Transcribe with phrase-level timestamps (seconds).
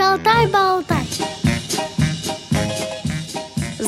[0.00, 1.09] Шалтай-болтай.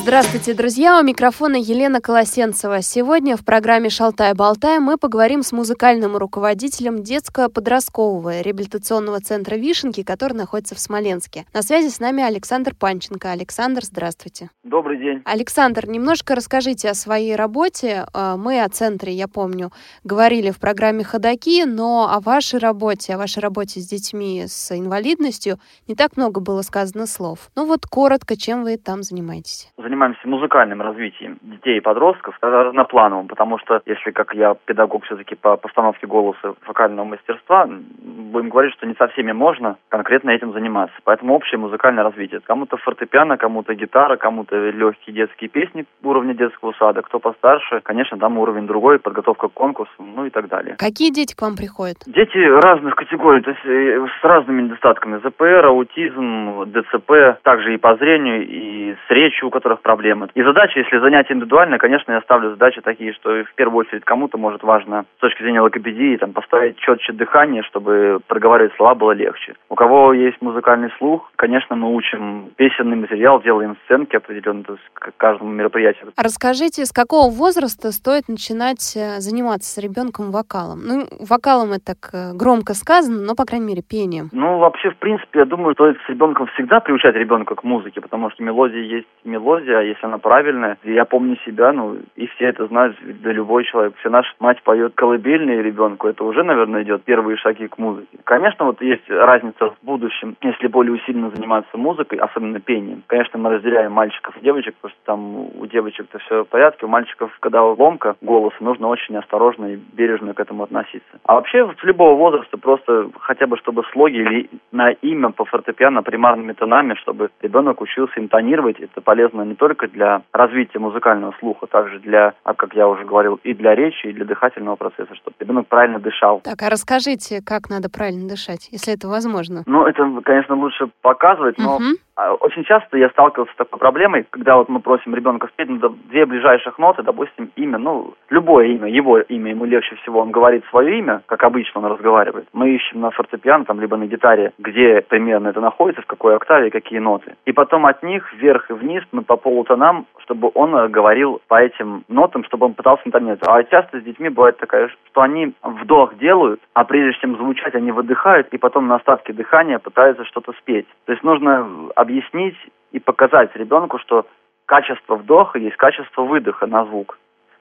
[0.03, 0.99] Здравствуйте, друзья!
[0.99, 2.81] У микрофона Елена Колосенцева.
[2.81, 10.75] Сегодня в программе «Шалтай-болтай» мы поговорим с музыкальным руководителем детско-подросткового реабилитационного центра «Вишенки», который находится
[10.75, 11.45] в Смоленске.
[11.53, 13.31] На связи с нами Александр Панченко.
[13.31, 14.49] Александр, здравствуйте.
[14.65, 15.21] Добрый день.
[15.23, 18.05] Александр, немножко расскажите о своей работе.
[18.11, 19.71] А, мы о центре, я помню,
[20.03, 25.59] говорили в программе «Ходоки», но о вашей работе, о вашей работе с детьми с инвалидностью
[25.87, 27.49] не так много было сказано слов.
[27.55, 29.71] Ну вот коротко, чем вы там занимаетесь?
[29.93, 35.55] Занимаемся музыкальным развитием детей и подростков разноплановым, потому что если, как я педагог все-таки по
[35.55, 40.95] постановке голоса вокального мастерства, будем говорить, что не со всеми можно конкретно этим заниматься.
[41.03, 42.39] Поэтому общее музыкальное развитие.
[42.39, 48.39] Кому-то фортепиано, кому-то гитара, кому-то легкие детские песни уровня детского сада, кто постарше, конечно, там
[48.39, 50.75] уровень другой, подготовка к конкурсу, ну и так далее.
[50.79, 51.97] Какие дети к вам приходят?
[52.07, 55.19] Дети разных категорий, то есть э, с разными недостатками.
[55.19, 60.29] ЗПР, аутизм, ДЦП, также и по зрению, и с речью, у которых проблемы.
[60.33, 64.37] И задача, если занятие индивидуальное, конечно, я ставлю задачи такие, что в первую очередь кому-то
[64.37, 69.53] может важно с точки зрения логопедии там, поставить четче дыхание, чтобы проговаривать слова было легче.
[69.69, 74.83] У кого есть музыкальный слух, конечно, мы учим песенный материал, делаем сценки определенно то есть,
[74.93, 76.11] к каждому мероприятию.
[76.15, 80.79] А расскажите, с какого возраста стоит начинать э, заниматься с ребенком вокалом?
[80.83, 84.29] Ну, вокалом это так э, громко сказано, но, по крайней мере, пением.
[84.31, 88.29] Ну, вообще, в принципе, я думаю, стоит с ребенком всегда приучать ребенка к музыке, потому
[88.31, 90.77] что мелодия есть мелодия, а если она правильная.
[90.83, 93.95] Я помню себя, ну, и все это знают, да любой человек.
[93.99, 98.17] Все наша мать поет колыбельные ребенку, это уже, наверное, идет первые шаги к музыке.
[98.23, 103.03] Конечно, вот есть разница в будущем, если более усиленно заниматься музыкой, особенно пением.
[103.07, 106.89] Конечно, мы разделяем мальчиков и девочек, потому что там у девочек-то все в порядке, у
[106.89, 111.19] мальчиков, когда ломка голоса, нужно очень осторожно и бережно к этому относиться.
[111.25, 116.03] А вообще, с любого возраста просто хотя бы, чтобы слоги или на имя по фортепиано
[116.03, 119.62] примарными тонами, чтобы ребенок учился интонировать, это полезно не только
[119.93, 124.13] для развития музыкального слуха, также для, а как я уже говорил, и для речи, и
[124.13, 126.41] для дыхательного процесса, чтобы ребенок правильно дышал.
[126.41, 129.63] Так, а расскажите, как надо правильно дышать, если это возможно?
[129.65, 131.83] Ну, это, конечно, лучше показывать, но угу.
[132.15, 136.25] Очень часто я сталкивался с такой проблемой, когда вот мы просим ребенка спеть ну, две
[136.25, 140.99] ближайших ноты, допустим, имя, ну, любое имя, его имя, ему легче всего, он говорит свое
[140.99, 142.47] имя, как обычно он разговаривает.
[142.53, 146.69] Мы ищем на фортепиано, там, либо на гитаре, где примерно это находится, в какой октаве,
[146.69, 147.35] какие ноты.
[147.45, 151.61] И потом от них вверх и вниз мы по полутонам чтобы он э, говорил по
[151.61, 153.41] этим нотам, чтобы он пытался интонировать.
[153.45, 157.91] А часто с детьми бывает такая, что они вдох делают, а прежде чем звучать, они
[157.91, 160.87] выдыхают, и потом на остатке дыхания пытаются что-то спеть.
[161.05, 161.67] То есть нужно
[162.03, 162.55] объяснить
[162.91, 164.27] и показать ребенку, что
[164.65, 167.17] качество вдоха есть качество выдоха на звук.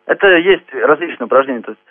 [0.06, 1.62] Это есть различные упражнения.
[1.62, 1.82] То есть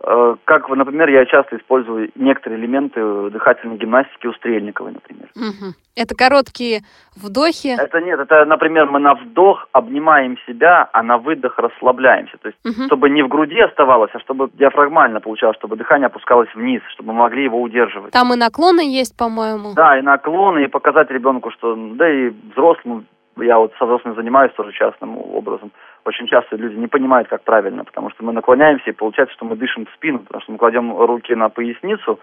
[0.00, 5.28] как, например, я часто использую некоторые элементы дыхательной гимнастики у Стрельниковой, например.
[5.34, 5.74] Угу.
[5.96, 6.82] Это короткие
[7.16, 7.74] вдохи?
[7.76, 12.36] Это нет, это, например, мы на вдох обнимаем себя, а на выдох расслабляемся.
[12.38, 12.86] То есть, угу.
[12.86, 17.18] чтобы не в груди оставалось, а чтобы диафрагмально получалось, чтобы дыхание опускалось вниз, чтобы мы
[17.18, 18.12] могли его удерживать.
[18.12, 19.74] Там и наклоны есть, по-моему.
[19.74, 23.06] Да, и наклоны, и показать ребенку, что, да и взрослым,
[23.36, 25.72] я вот со взрослыми занимаюсь тоже частным образом,
[26.08, 29.56] очень часто люди не понимают, как правильно, потому что мы наклоняемся, и получается, что мы
[29.56, 32.18] дышим в спину, потому что мы кладем руки на поясницу,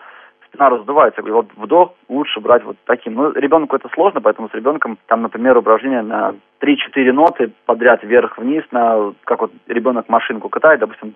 [0.47, 1.21] спина раздувается.
[1.21, 3.13] И вот вдох лучше брать вот таким.
[3.13, 8.63] Ну, ребенку это сложно, поэтому с ребенком там, например, упражнение на 3-4 ноты подряд вверх-вниз,
[8.71, 11.13] на как вот ребенок машинку катает, допустим,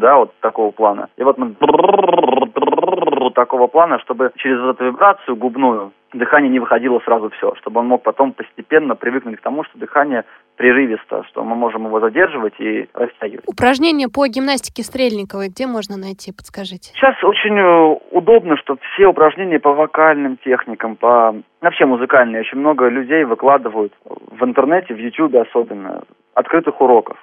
[0.00, 1.08] да, вот такого плана.
[1.16, 1.54] И вот мы
[3.30, 8.02] такого плана, чтобы через эту вибрацию губную дыхание не выходило сразу все, чтобы он мог
[8.02, 10.24] потом постепенно привыкнуть к тому, что дыхание
[10.56, 13.44] прерывисто, что мы можем его задерживать и растягивать.
[13.46, 16.92] Упражнения по гимнастике Стрельниковой где можно найти, подскажите?
[16.94, 22.88] Сейчас очень э, удобно, что все упражнения по вокальным техникам, по вообще музыкальные, очень много
[22.88, 26.02] людей выкладывают в интернете, в YouTube особенно,
[26.34, 27.18] открытых уроков.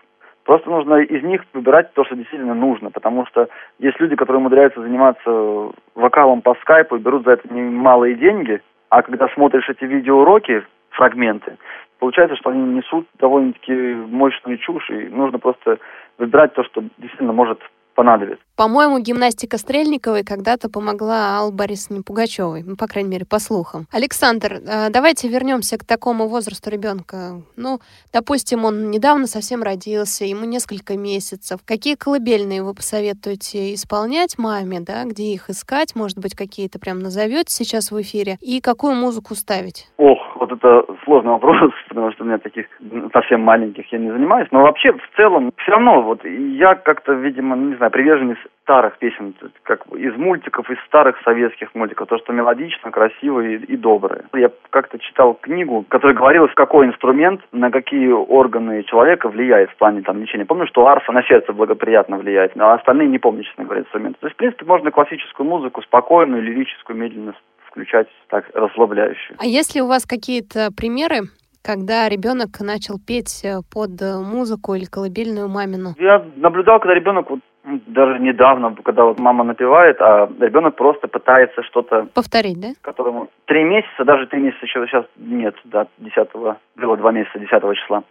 [0.46, 4.80] Просто нужно из них выбирать то, что действительно нужно, потому что есть люди, которые умудряются
[4.80, 10.64] заниматься вокалом по скайпу и берут за это немалые деньги, а когда смотришь эти видеоуроки,
[10.92, 11.58] фрагменты,
[11.97, 15.80] получается, что они несут довольно-таки мощную чушь, и нужно просто
[16.20, 17.59] выбирать то, что действительно может
[17.96, 18.44] понадобится.
[18.57, 23.85] По-моему, гимнастика Стрельниковой когда-то помогла Алле Борисовне Пугачевой, ну, по крайней мере, по слухам.
[23.91, 27.41] Александр, э, давайте вернемся к такому возрасту ребенка.
[27.57, 27.79] Ну,
[28.13, 31.59] допустим, он недавно совсем родился, ему несколько месяцев.
[31.66, 35.93] Какие колыбельные вы посоветуете исполнять маме, да, где их искать?
[35.93, 38.37] Может быть, какие-то прям назовете сейчас в эфире?
[38.40, 39.90] И какую музыку ставить?
[39.97, 42.67] Ох, вот это сложный вопрос, потому что у меня таких
[43.11, 44.47] совсем маленьких я не занимаюсь.
[44.52, 49.36] Но вообще, в целом, все равно, вот я как-то, видимо, не знаю, приверженец старых песен,
[49.64, 54.26] как из мультиков, из старых советских мультиков, то, что мелодично, красиво и, и доброе.
[54.34, 59.78] Я как-то читал книгу, в которой говорилось, какой инструмент на какие органы человека влияет в
[59.78, 60.46] плане там лечения.
[60.46, 64.20] Помню, что арфа на сердце благоприятно влияет, а остальные не помню, честно говоря, инструменты.
[64.20, 67.36] То есть, в принципе, можно классическую музыку, спокойную, лирическую, медленно
[67.68, 69.38] включать так расслабляющую.
[69.40, 71.28] А если у вас какие-то примеры,
[71.66, 75.96] когда ребенок начал петь э, под э, музыку или колыбельную мамину?
[75.98, 81.64] Я наблюдал, когда ребенок вот даже недавно, когда вот мама напевает, а ребенок просто пытается
[81.64, 82.08] что-то...
[82.14, 82.67] Повторить, да?
[82.82, 87.76] Которому три месяца, даже три месяца еще сейчас нет, да, десятого, было два месяца, десятого
[87.76, 88.03] числа.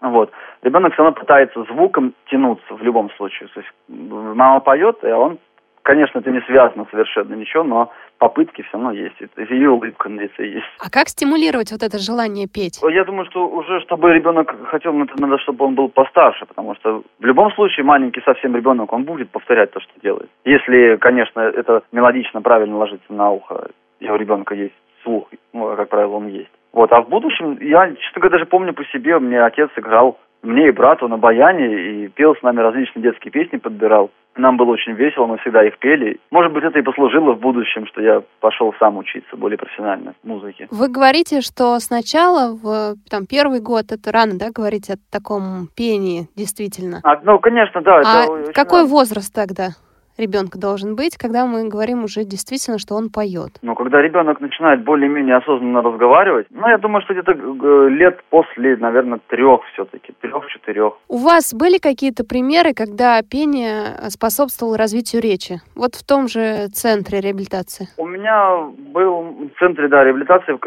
[0.00, 0.30] Вот.
[0.62, 3.48] Ребенок все равно пытается звуком тянуться в любом случае.
[3.48, 5.38] То есть мама поет, и он
[5.88, 9.16] конечно, это не связано совершенно ничего, но попытки все равно есть.
[9.20, 10.66] И улыбка на лице есть.
[10.80, 12.78] А как стимулировать вот это желание петь?
[12.82, 17.24] Я думаю, что уже, чтобы ребенок хотел, надо, чтобы он был постарше, потому что в
[17.24, 20.28] любом случае маленький совсем ребенок, он будет повторять то, что делает.
[20.44, 23.70] Если, конечно, это мелодично правильно ложится на ухо,
[24.00, 26.52] и у ребенка есть слух, ну, как правило, он есть.
[26.72, 30.18] Вот, а в будущем, я, честно говоря, даже помню по себе, у меня отец играл
[30.42, 34.10] мне и брату на баяне и пел с нами различные детские песни, подбирал.
[34.36, 36.20] Нам было очень весело, мы всегда их пели.
[36.30, 40.68] Может быть, это и послужило в будущем, что я пошел сам учиться более профессионально музыке.
[40.70, 46.28] Вы говорите, что сначала, в там, первый год, это рано, да, говорить о таком пении,
[46.36, 47.00] действительно?
[47.02, 48.00] А, ну, конечно, да.
[48.06, 48.90] А какой рано.
[48.90, 49.70] возраст тогда?
[50.18, 53.58] Ребенка должен быть, когда мы говорим уже действительно, что он поет?
[53.62, 58.76] Ну, когда ребенок начинает более-менее осознанно разговаривать, ну, я думаю, что где-то э, лет после,
[58.76, 60.94] наверное, трех все-таки, трех-четырех.
[61.08, 65.60] У вас были какие-то примеры, когда пение способствовало развитию речи?
[65.74, 67.88] Вот в том же центре реабилитации.
[67.96, 70.58] У меня был в центре, да, реабилитации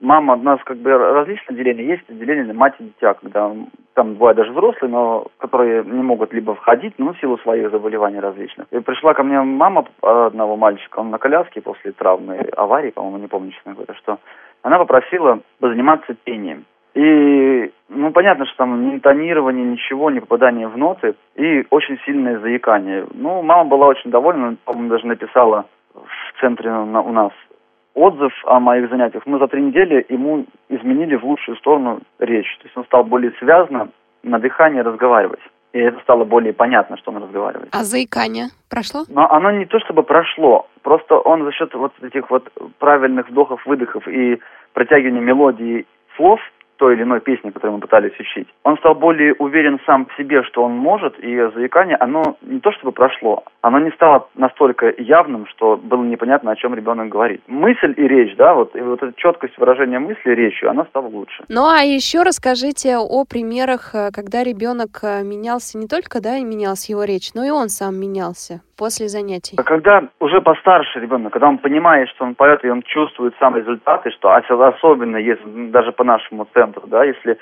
[0.00, 1.86] мама у нас как бы различные отделения.
[1.86, 3.54] Есть отделение мать и дитя, когда
[3.98, 8.20] там бывают даже взрослые, но которые не могут либо входить, ну, в силу своих заболеваний
[8.20, 8.68] различных.
[8.70, 13.26] И пришла ко мне мама одного мальчика, он на коляске после травмы, аварии, по-моему, не
[13.26, 14.18] помню, честно говоря, что
[14.62, 16.64] она попросила заниматься пением.
[16.94, 22.38] И, ну, понятно, что там ни тонирование, ничего, ни попадание в ноты, и очень сильное
[22.38, 23.04] заикание.
[23.14, 27.32] Ну, мама была очень довольна, по-моему, даже написала в центре у нас
[27.94, 32.56] отзыв о моих занятиях, мы за три недели ему изменили в лучшую сторону речь.
[32.58, 33.88] То есть он стал более связно
[34.22, 35.40] на дыхание разговаривать.
[35.72, 37.68] И это стало более понятно, что он разговаривает.
[37.72, 39.04] А заикание прошло?
[39.08, 42.48] Но оно не то чтобы прошло, просто он за счет вот этих вот
[42.78, 44.40] правильных вдохов, выдохов и
[44.72, 45.86] протягивания мелодии
[46.16, 46.40] слов–
[46.78, 48.48] той или иной песни, которую мы пытались учить.
[48.64, 52.72] Он стал более уверен сам в себе, что он может, и заикание, оно не то
[52.72, 57.42] чтобы прошло, оно не стало настолько явным, что было непонятно, о чем ребенок говорит.
[57.46, 61.44] Мысль и речь, да, вот, и вот эта четкость выражения мысли речью, она стала лучше.
[61.48, 66.44] Ну а еще расскажите о примерах, э, когда ребенок э, менялся не только, да, и
[66.44, 69.56] менялся его речь, но и он сам менялся после занятий?
[69.58, 73.56] А когда уже постарше ребенок, когда он понимает, что он поет, и он чувствует сам
[73.56, 77.38] результаты, что особенно если даже по нашему центру, да, если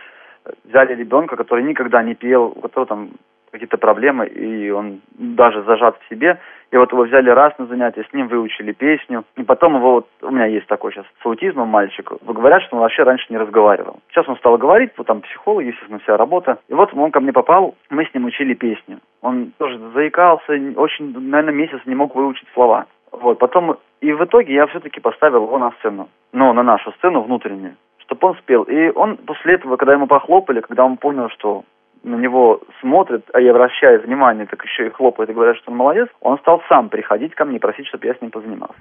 [0.65, 3.09] взяли ребенка, который никогда не пел, у которого там
[3.51, 6.39] какие-то проблемы, и он даже зажат в себе.
[6.73, 9.25] И вот его взяли раз на занятие, с ним выучили песню.
[9.37, 12.83] И потом его, вот у меня есть такой сейчас с аутизмом мальчик, говорят, что он
[12.83, 14.01] вообще раньше не разговаривал.
[14.11, 16.59] Сейчас он стал говорить, вот там психолог, естественно, вся работа.
[16.69, 18.99] И вот он ко мне попал, мы с ним учили песню.
[19.23, 22.87] Он тоже заикался, очень, наверное, месяц не мог выучить слова.
[23.13, 27.23] Вот, потом, и в итоге я все-таки поставил его на сцену, ну, на нашу сцену
[27.23, 28.63] внутреннюю, чтобы он спел.
[28.63, 31.65] И он после этого, когда ему похлопали, когда он понял, что
[32.03, 35.77] на него смотрят, а я вращаю внимание, так еще и хлопают и говорят, что он
[35.77, 38.75] молодец, он стал сам приходить ко мне и просить, чтобы я с ним позанимался.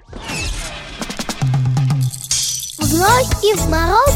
[2.78, 4.14] Вновь и в мороз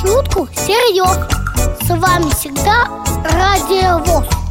[0.00, 1.16] шутку серьез.
[1.80, 2.84] С вами всегда
[3.30, 4.46] Радио ВОЗ.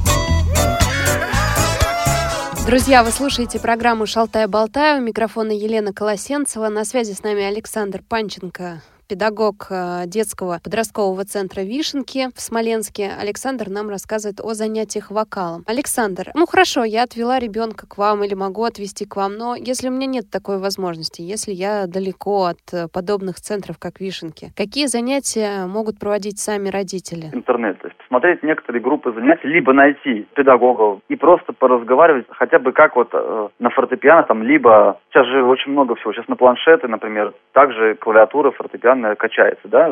[2.65, 5.00] Друзья, вы слушаете программу «Шалтая-болтаю».
[5.00, 6.70] У микрофона Елена Колосенцева.
[6.70, 13.12] На связи с нами Александр Панченко, педагог э, детского подросткового центра «Вишенки» в Смоленске.
[13.20, 15.64] Александр нам рассказывает о занятиях вокалом.
[15.68, 19.90] Александр, ну хорошо, я отвела ребенка к вам или могу отвести к вам, но если
[19.90, 24.88] у меня нет такой возможности, если я далеко от э, подобных центров, как «Вишенки», какие
[24.88, 27.30] занятия могут проводить сами родители?
[27.34, 32.72] Интернет, то есть посмотреть некоторые группы занятий, либо найти педагогов и просто поразговаривать хотя бы
[32.72, 36.88] как вот э, на фортепиано там, либо сейчас же очень много всего, сейчас на планшеты,
[36.88, 39.89] например, также клавиатура, фортепиано качается, да,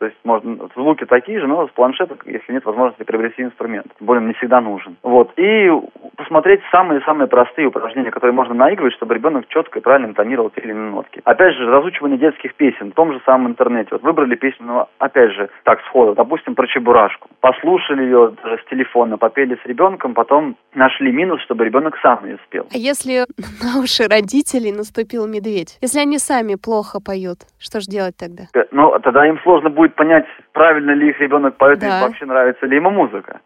[0.00, 3.86] То есть можно звуки такие же, но с планшета, если нет возможности приобрести инструмент.
[3.98, 4.96] Тем более он не всегда нужен.
[5.02, 5.30] Вот.
[5.36, 5.70] И
[6.16, 10.70] посмотреть самые-самые простые упражнения, которые можно наигрывать, чтобы ребенок четко и правильно интонировал те или
[10.70, 11.20] иные нотки.
[11.24, 13.88] Опять же, разучивание детских песен в том же самом интернете.
[13.92, 17.28] Вот выбрали песню, ну, опять же, так, сходу, допустим, про Чебурашку.
[17.40, 22.66] Послушали ее с телефона, попели с ребенком, потом нашли минус, чтобы ребенок сам ее спел.
[22.72, 23.26] А если
[23.62, 25.76] на уши родителей наступил медведь?
[25.82, 28.44] Если они сами плохо поют, что же делать тогда?
[28.54, 31.98] Э, ну, тогда им сложно будет понять, правильно ли их ребенок поет, да.
[31.98, 33.40] и вообще нравится ли ему музыка.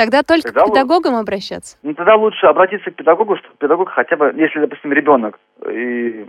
[0.00, 1.76] Тогда только тогда к педагогам лучше, обращаться?
[1.82, 5.38] Ну, тогда лучше обратиться к педагогу, чтобы педагог хотя бы, если, допустим, ребенок
[5.68, 6.24] и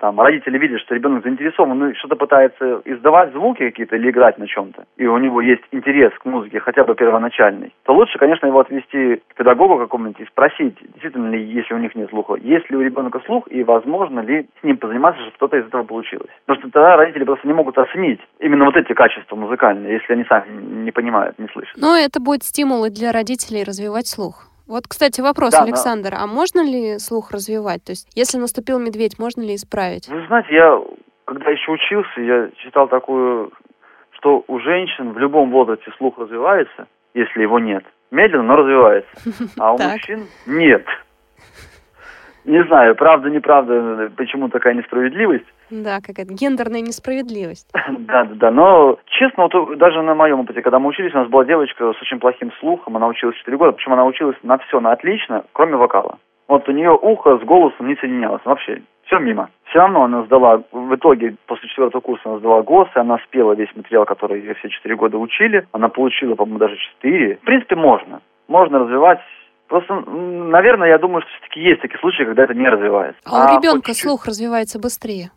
[0.00, 4.46] там родители видят, что ребенок заинтересован, ну, что-то пытается издавать звуки какие-то или играть на
[4.46, 8.60] чем-то, и у него есть интерес к музыке, хотя бы первоначальный, то лучше, конечно, его
[8.60, 12.76] отвести к педагогу какому-нибудь и спросить, действительно ли, если у них нет слуха, есть ли
[12.76, 16.30] у ребенка слух и возможно ли с ним позаниматься, чтобы что-то из этого получилось.
[16.46, 20.24] Потому что тогда родители просто не могут оценить именно вот эти качества музыкальные, если они
[20.24, 21.74] сами не понимают, не слышат.
[21.76, 24.46] Ну, это будет стимул и для родителей развивать слух.
[24.66, 26.22] Вот, кстати, вопрос, да, Александр, но...
[26.22, 27.84] а можно ли слух развивать?
[27.84, 30.08] То есть, если наступил медведь, можно ли исправить?
[30.08, 30.80] Вы знаете, я,
[31.24, 33.52] когда еще учился, я читал такую,
[34.10, 37.84] что у женщин в любом возрасте слух развивается, если его нет.
[38.10, 39.10] Медленно, но развивается.
[39.58, 40.84] А у мужчин нет.
[42.44, 45.46] Не знаю, правда, неправда, почему такая несправедливость.
[45.70, 47.72] Да, какая-то гендерная несправедливость.
[48.06, 48.50] Да, да, да.
[48.50, 52.02] Но, честно, вот даже на моем опыте, когда мы учились, у нас была девочка с
[52.02, 55.76] очень плохим слухом, она училась 4 года, причем она училась на все, на отлично, кроме
[55.76, 56.18] вокала.
[56.48, 58.82] Вот у нее ухо с голосом не соединялось вообще.
[59.06, 59.50] Все мимо.
[59.64, 63.52] Все равно она сдала, в итоге, после четвертого курса она сдала ГОС, и она спела
[63.52, 65.66] весь материал, который ее все четыре года учили.
[65.72, 67.36] Она получила, по-моему, даже четыре.
[67.36, 68.20] В принципе, можно.
[68.48, 69.20] Можно развивать
[69.68, 73.20] Просто, наверное, я думаю, что все-таки есть такие случаи, когда это не развивается.
[73.24, 75.30] А, а у ребенка слух развивается быстрее,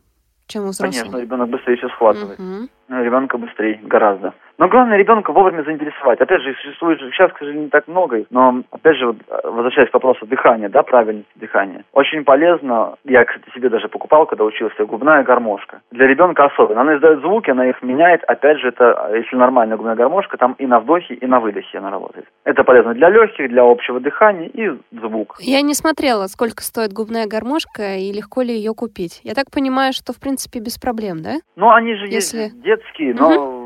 [0.50, 1.04] чем у взрослого?
[1.04, 2.40] Конечно, ребенок быстрее все схватывает.
[2.40, 2.68] Угу.
[2.90, 4.34] Ребенка быстрее, гораздо.
[4.60, 6.20] Но главное ребенка вовремя заинтересовать.
[6.20, 9.94] Опять же, существует сейчас, к сожалению, не так много, но, опять же, вот, возвращаясь к
[9.94, 11.86] вопросу дыхания, да, правильности дыхания.
[11.94, 15.80] Очень полезно, я, кстати, себе даже покупал, когда учился, губная гармошка.
[15.92, 16.82] Для ребенка особенно.
[16.82, 18.22] Она издает звуки, она их меняет.
[18.26, 21.90] Опять же, это, если нормальная губная гармошка, там и на вдохе, и на выдохе она
[21.90, 22.26] работает.
[22.44, 25.38] Это полезно для легких, для общего дыхания и звук.
[25.40, 29.22] Я не смотрела, сколько стоит губная гармошка и легко ли ее купить.
[29.24, 31.36] Я так понимаю, что, в принципе, без проблем, да?
[31.56, 32.40] Ну, они же Если...
[32.40, 33.30] есть детские, но...
[33.30, 33.59] Угу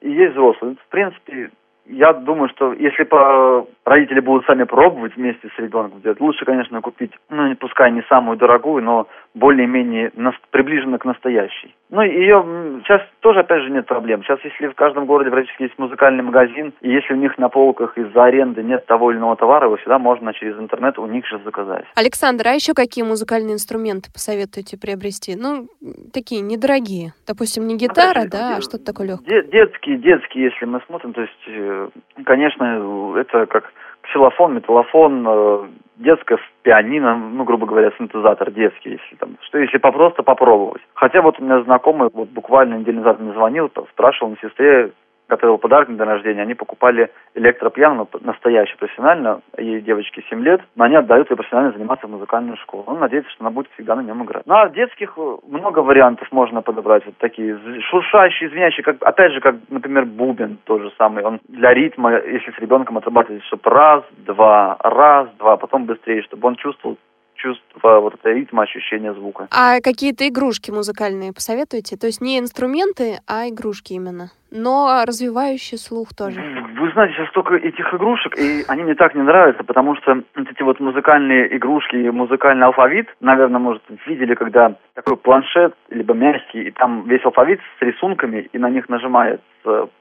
[0.00, 0.76] и есть взрослые.
[0.76, 1.50] В принципе,
[1.86, 6.80] я думаю, что если по родители будут сами пробовать вместе с ребенком делать, лучше, конечно,
[6.82, 10.12] купить, ну, пускай не самую дорогую, но более-менее
[10.50, 11.74] приближенно к настоящей.
[11.90, 14.22] Ну, ее сейчас тоже, опять же, нет проблем.
[14.22, 17.96] Сейчас, если в каждом городе практически есть музыкальный магазин, и если у них на полках
[17.96, 21.38] из-за аренды нет того или иного товара, его всегда можно через интернет у них же
[21.44, 21.84] заказать.
[21.96, 25.34] Александр, а еще какие музыкальные инструменты посоветуете приобрести?
[25.34, 25.68] Ну,
[26.12, 27.12] такие недорогие.
[27.26, 29.42] Допустим, не гитара, Опять, да, а что-то такое легкое.
[29.42, 31.88] Детские, детские, если мы смотрим, то есть, э,
[32.24, 33.72] конечно, это как
[34.08, 40.22] ксилофон, металлофон, э, детское пианино, ну, грубо говоря, синтезатор детский, если там, что если попросто
[40.22, 40.82] попробовать.
[40.94, 44.92] Хотя вот у меня знакомый вот буквально неделю назад мне звонил, спрашивал на сестре,
[45.28, 50.84] готовил подарок на день рождения, они покупали электропиано настоящее, профессионально, ей девочке 7 лет, но
[50.84, 52.84] они отдают ей профессионально заниматься в музыкальную школу.
[52.86, 54.44] Он надеется, что она будет всегда на нем играть.
[54.46, 57.58] Ну, а детских э, много вариантов можно подобрать, вот такие
[57.90, 62.50] шуршащие, звенящие, как, опять же, как, например, бубен, тот же самый, он для ритма, если
[62.50, 66.96] с ребенком отрабатывать, чтобы раз, два, раз, два, потом быстрее, чтобы он чувствовал
[67.38, 69.48] чувство, вот это ритма, ощущение звука.
[69.50, 71.96] А какие-то игрушки музыкальные посоветуете?
[71.96, 74.30] То есть не инструменты, а игрушки именно?
[74.50, 76.40] но развивающий слух тоже.
[76.78, 80.50] Вы знаете, сейчас столько этих игрушек, и они мне так не нравятся, потому что вот
[80.50, 86.62] эти вот музыкальные игрушки и музыкальный алфавит, наверное, может, видели, когда такой планшет, либо мягкий,
[86.62, 89.40] и там весь алфавит с рисунками, и на них нажимает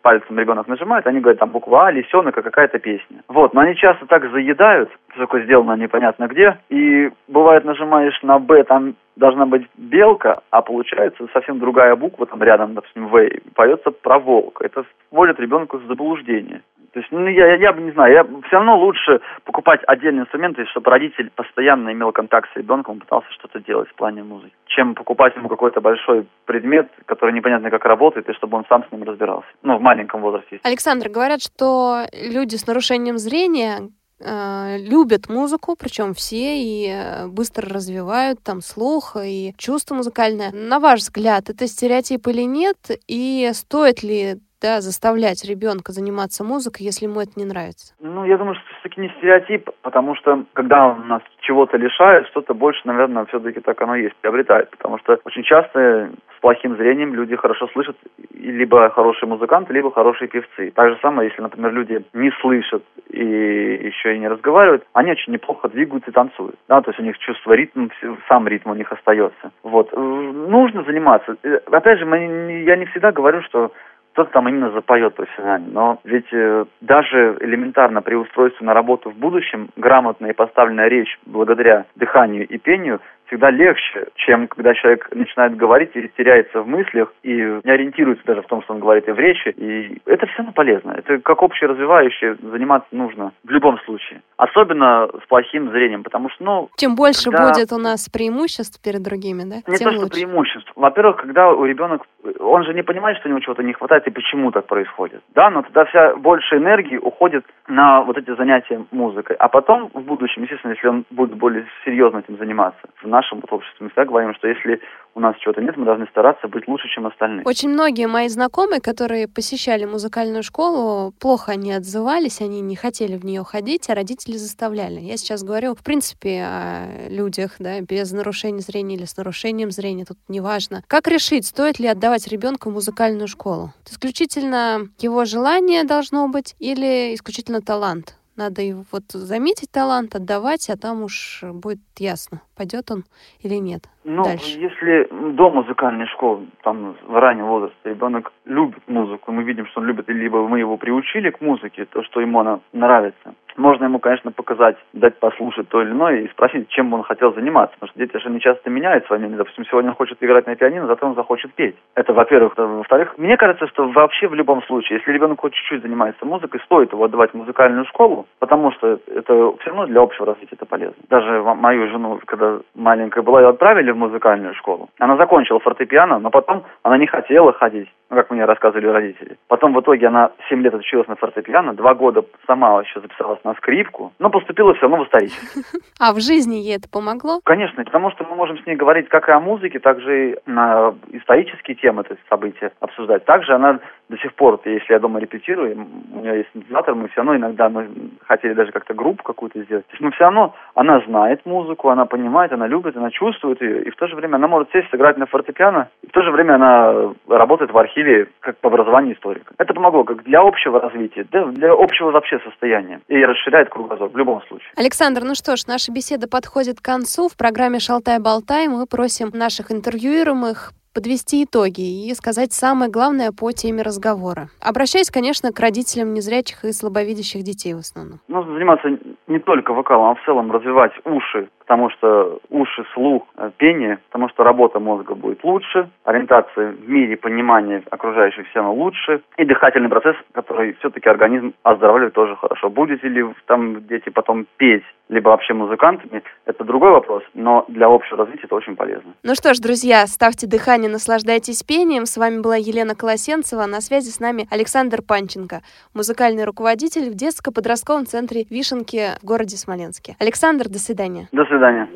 [0.02, 3.24] пальцем ребенок нажимает, они говорят, там буква А, лисенок, а какая-то песня.
[3.28, 8.64] Вот, но они часто так заедают, только сделано непонятно где, и бывает нажимаешь на Б,
[8.64, 14.20] там должна быть белка, а получается совсем другая буква там рядом, допустим, В, поется про
[14.20, 14.62] волк.
[14.62, 16.62] Это вводит ребенку в заблуждение.
[16.98, 20.66] То есть, ну, я, я, бы не знаю, я все равно лучше покупать отдельные инструменты,
[20.66, 25.36] чтобы родитель постоянно имел контакт с ребенком, пытался что-то делать в плане музыки, чем покупать
[25.36, 29.48] ему какой-то большой предмет, который непонятно как работает, и чтобы он сам с ним разбирался.
[29.62, 30.60] Ну, в маленьком возрасте.
[30.63, 37.70] Александр, говорят, что люди с нарушением зрения э, любят музыку, причем все, и э, быстро
[37.70, 40.51] развивают там слух и чувство музыкальное.
[40.51, 42.77] На ваш взгляд, это стереотип или нет?
[43.08, 47.94] И стоит ли да, заставлять ребенка заниматься музыкой, если ему это не нравится?
[48.00, 52.54] Ну, я думаю, что все-таки не стереотип, потому что когда у нас чего-то лишают, что-то
[52.54, 54.70] больше, наверное, все-таки так оно есть, приобретает.
[54.72, 57.96] Потому что очень часто с плохим зрением люди хорошо слышат
[58.34, 60.72] либо хорошие музыканты, либо хорошие певцы.
[60.72, 65.34] Так же самое, если, например, люди не слышат и еще и не разговаривают, они очень
[65.34, 66.56] неплохо двигаются и танцуют.
[66.68, 67.90] Да, то есть у них чувство ритма,
[68.28, 69.52] сам ритм у них остается.
[69.64, 69.92] Вот.
[69.94, 71.38] Нужно заниматься.
[71.44, 73.72] Э, опять же, я не всегда говорю, что
[74.18, 75.68] кто-то там именно запоет профессионально.
[75.72, 81.20] Но ведь э, даже элементарно при устройстве на работу в будущем грамотная и поставленная речь
[81.28, 87.13] благодаря дыханию и пению всегда легче, чем когда человек начинает говорить и теряется в мыслях
[87.24, 89.50] и не ориентируется даже в том, что он говорит и в речи.
[89.50, 90.91] И это все равно полезно.
[90.91, 94.22] Это как общеразвивающее заниматься нужно в любом случае.
[94.38, 96.69] Особенно с плохим зрением, потому что, ну...
[96.77, 97.51] Чем больше когда...
[97.51, 99.55] будет у нас преимуществ перед другими, да?
[99.67, 100.72] Не тем то, что преимуществ.
[100.75, 102.05] Во-первых, когда у ребенка,
[102.39, 105.22] он же не понимает, что у него чего-то не хватает и почему так происходит.
[105.34, 109.36] Да, но тогда вся больше энергии уходит на вот эти занятия музыкой.
[109.38, 113.78] А потом, в будущем, естественно, если он будет более серьезно этим заниматься, в нашем обществе
[113.80, 114.80] мы всегда говорим, что если
[115.16, 117.44] у нас чего-то нет, мы должны стараться быть лучше, чем остальные.
[117.46, 123.26] Очень многие мои знакомые, которые посещали музыкальную школу, плохо они отзывались, они не хотели в
[123.26, 125.00] нее ходить, а родители заставляли.
[125.00, 130.06] Я сейчас говорю, в принципе, о людях, да, без нарушения зрения или с нарушением зрения,
[130.06, 130.84] тут неважно.
[130.88, 133.74] Как решить, стоит ли отдавать ребенка в музыкальную школу?
[133.90, 138.18] Исключительно его желание должно быть или исключительно талант?
[138.38, 143.03] Надо его вот заметить талант, отдавать, а там уж будет ясно, пойдет он
[143.39, 143.89] или нет.
[144.10, 144.58] Ну, Дальше.
[144.58, 149.88] если до музыкальной школы, там в раннем возрасте ребенок любит музыку, мы видим, что он
[149.88, 154.32] любит, либо мы его приучили к музыке, то, что ему она нравится, можно ему, конечно,
[154.32, 157.76] показать, дать послушать то или иное и спросить, чем он хотел заниматься.
[157.80, 159.38] Потому что дети же не часто меняют свое мнение.
[159.38, 161.76] Допустим, сегодня он хочет играть на пианино, завтра он захочет петь.
[161.96, 162.54] Это, во-первых.
[162.56, 166.94] Во-вторых, мне кажется, что вообще в любом случае, если ребенок хоть чуть-чуть занимается музыкой, стоит
[166.94, 170.96] его отдавать в музыкальную школу, потому что это все равно для общего развития это полезно.
[171.10, 174.89] Даже мою жену, когда маленькая была, ее отправили в музыкальную школу.
[175.00, 179.38] Она закончила фортепиано, но потом она не хотела ходить, ну, как мне рассказывали родители.
[179.48, 183.54] Потом в итоге она 7 лет училась на фортепиано, два года сама еще записалась на
[183.56, 185.63] скрипку, но поступила все равно в исторический.
[186.00, 187.39] А в жизни ей это помогло?
[187.44, 190.36] Конечно, потому что мы можем с ней говорить как и о музыке, так же и
[190.46, 193.25] на исторические темы, то есть события обсуждать.
[193.25, 197.18] Также она до сих пор, если я дома репетирую, у меня есть синтезатор, мы все
[197.18, 197.90] равно иногда мы
[198.26, 199.86] хотели даже как-то группу какую-то сделать.
[199.88, 203.84] То есть мы все равно, она знает музыку, она понимает, она любит, она чувствует ее,
[203.84, 206.32] и в то же время она может сесть, сыграть на фортепиано, и в то же
[206.32, 209.53] время она работает в архиве как по образованию историка.
[209.58, 213.01] Это помогло как для общего развития, да, для общего вообще состояния.
[213.08, 214.70] И расширяет кругозор в любом случае.
[214.77, 217.27] Александр, ну что ж, наша беседа подходит к концу.
[217.27, 223.83] В программе «Шалтай-болтай» мы просим наших интервьюируемых подвести итоги и сказать самое главное по теме
[223.83, 224.50] разговора.
[224.60, 228.18] Обращаясь, конечно, к родителям незрячих и слабовидящих детей в основном.
[228.27, 228.88] Нужно заниматься
[229.27, 234.29] не только вокалом, а в целом развивать уши, потому что уши, слух, э, пение, потому
[234.29, 239.90] что работа мозга будет лучше, ориентация в мире, понимание окружающих все равно лучше, и дыхательный
[239.90, 242.70] процесс, который все-таки организм оздоравливает тоже хорошо.
[242.70, 248.18] Будете ли там дети потом петь, либо вообще музыкантами, это другой вопрос, но для общего
[248.18, 249.14] развития это очень полезно.
[249.24, 252.06] Ну что ж, друзья, ставьте дыхание, наслаждайтесь пением.
[252.06, 255.62] С вами была Елена Колосенцева, на связи с нами Александр Панченко,
[255.94, 260.16] музыкальный руководитель в детско-подростковом центре Вишенки в городе Смоленске.
[260.20, 261.30] Александр, до свидания.
[261.32, 261.88] До свидания.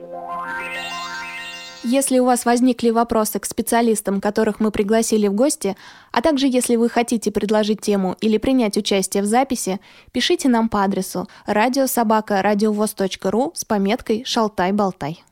[1.83, 5.75] Если у вас возникли вопросы к специалистам, которых мы пригласили в гости,
[6.11, 9.79] а также если вы хотите предложить тему или принять участие в записи,
[10.11, 15.23] пишите нам по адресу радиособака радиовоз.ру с пометкой «Шалтай-болтай».